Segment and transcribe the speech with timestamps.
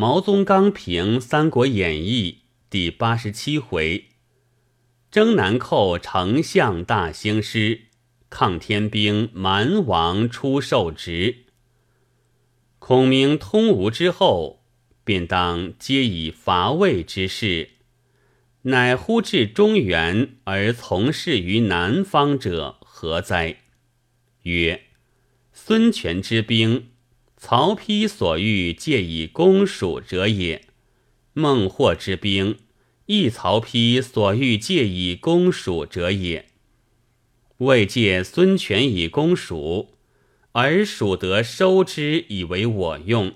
[0.00, 2.38] 毛宗刚评《三国演义》
[2.70, 4.06] 第八十七回：
[5.10, 7.82] 征南寇丞相大兴师，
[8.30, 11.44] 抗天兵蛮王出受职。
[12.78, 14.64] 孔明通吴之后，
[15.04, 17.72] 便当皆以伐魏之事，
[18.62, 23.58] 乃忽至中原而从事于南方者何哉？
[24.44, 24.84] 曰：
[25.52, 26.89] 孙权之兵。
[27.42, 30.66] 曹丕所欲借以攻蜀者也，
[31.32, 32.58] 孟获之兵
[33.06, 36.50] 亦曹丕所欲借以攻蜀者也。
[37.56, 39.94] 未借孙权以攻蜀，
[40.52, 43.30] 而蜀得收之以为我用；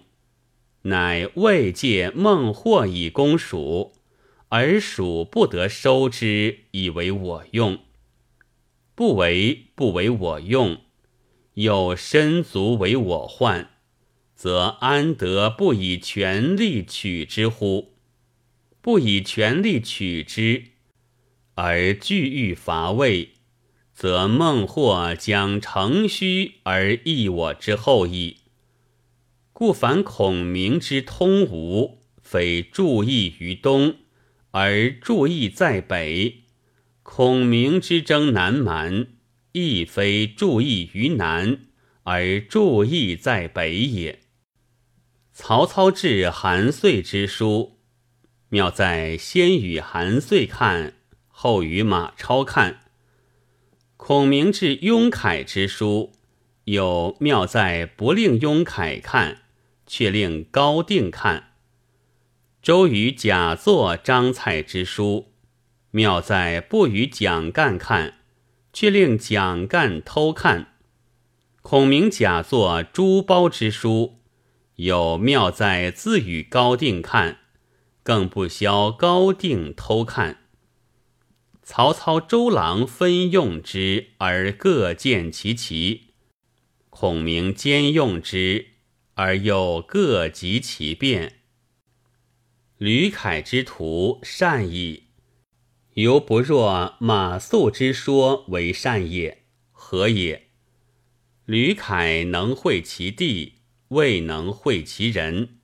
[0.82, 3.95] 乃未借孟获以攻蜀，
[4.50, 7.78] 而蜀不得收之以为我用。
[8.95, 10.82] 不为不为我用，
[11.54, 13.70] 有身足为我患。
[14.44, 17.94] 则安得不以权力取之乎？
[18.82, 20.64] 不以权力取之，
[21.54, 23.30] 而惧欲伐魏，
[23.95, 28.40] 则孟获将乘虚而易我之后矣。
[29.54, 33.95] 故凡孔明之通吴，非注意于东，
[34.51, 36.42] 而注意在北；
[37.02, 39.06] 孔明之征南蛮，
[39.52, 41.60] 亦非注意于南，
[42.02, 44.18] 而注意在北也。
[45.37, 47.80] 曹操致韩遂之书，
[48.51, 50.95] 妙在先与韩遂看，
[51.26, 52.76] 后与马超看；
[53.96, 56.13] 孔明致雍凯之书，
[56.66, 59.43] 有妙在不令雍凯看，
[59.88, 61.43] 却令高定看；
[62.63, 65.32] 周瑜假作张蔡之书，
[65.91, 68.21] 妙在不与蒋干看，
[68.72, 70.66] 却令蒋干偷看；
[71.60, 74.21] 孔明假作朱褒之书。
[74.76, 77.38] 有妙在自与高定看，
[78.03, 80.41] 更不消高定偷看。
[81.62, 86.14] 曹操、周郎分用之，而各见其奇；
[86.90, 88.66] 孔明兼用之，
[89.14, 91.40] 而又各及其变。
[92.76, 95.04] 吕凯之徒善矣，
[95.94, 99.44] 犹不若马谡之说为善也。
[99.70, 100.48] 何也？
[101.44, 103.60] 吕凯能会其地。
[103.94, 105.60] 未能会其人，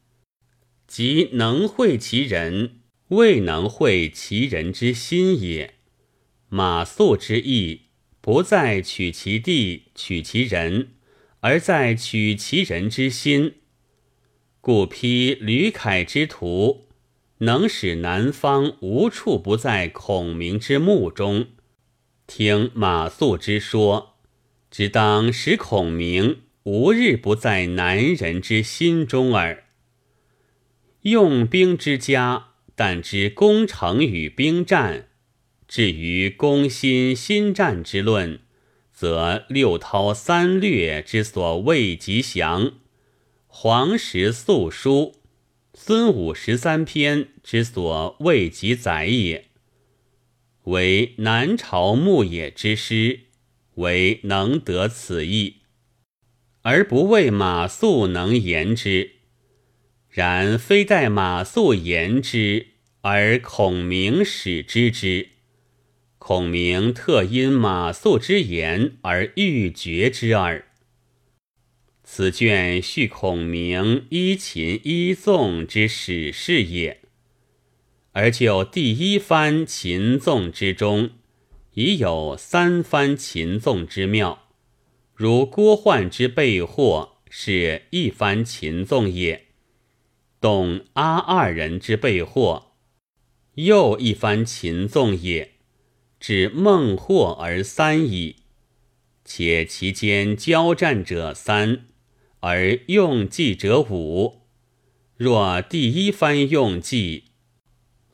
[0.86, 5.74] 即能会其人，未能会其人之心也。
[6.48, 7.86] 马谡之意，
[8.20, 10.90] 不在取其地、取其人，
[11.40, 13.54] 而在取其人之心。
[14.60, 16.86] 故批吕凯之徒，
[17.38, 21.48] 能使南方无处不在孔明之目中。
[22.28, 24.14] 听马谡之说，
[24.70, 26.42] 只当使孔明。
[26.64, 29.64] 无日不在南人之心中耳。
[31.02, 35.06] 用兵之家，但知攻城与兵战；
[35.66, 38.40] 至于攻心、心战之论，
[38.92, 42.74] 则六韬三略之所谓吉祥，
[43.46, 45.14] 黄石素书、
[45.72, 49.46] 孙武十三篇之所谓及载也。
[50.64, 53.20] 为南朝牧野之师，
[53.76, 55.59] 唯能得此意。
[56.62, 59.12] 而不为马谡能言之，
[60.10, 62.66] 然非待马谡言之，
[63.00, 65.28] 而孔明使知之。
[66.18, 70.66] 孔明特因马谡之言而欲绝之耳。
[72.04, 77.00] 此卷叙孔明依秦依纵之史事也，
[78.12, 81.10] 而就第一番秦纵之中，
[81.74, 84.49] 已有三番秦纵之妙。
[85.20, 89.48] 如郭涣之备祸是一番秦纵也，
[90.40, 92.72] 董阿二人之备祸
[93.56, 95.56] 又一番秦纵也，
[96.18, 98.36] 指孟获而三矣。
[99.22, 101.84] 且其间交战者三，
[102.38, 104.46] 而用计者五。
[105.18, 107.24] 若第一番用计，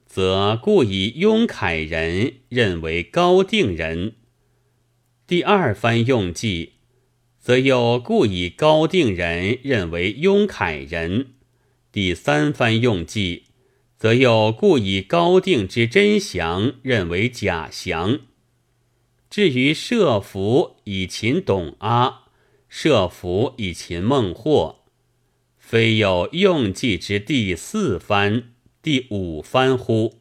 [0.07, 4.15] 则故以雍凯人认为高定人；
[5.25, 6.73] 第二番用计。
[7.47, 11.35] 则又故以高定人认为雍凯人，
[11.93, 13.45] 第三番用计，
[13.97, 18.19] 则又故以高定之真降认为假降。
[19.31, 22.25] 至于设伏以擒董阿，
[22.69, 24.81] 设伏以擒孟获，
[25.57, 30.19] 非有用计之第四番、第五番乎？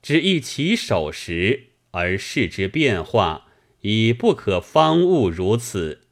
[0.00, 3.48] 只一起手时而视之变化。
[3.82, 6.02] 已不可方物如此，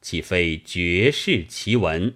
[0.00, 2.14] 岂非绝世奇闻？